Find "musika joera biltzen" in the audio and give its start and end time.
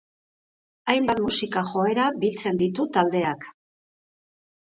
1.25-2.59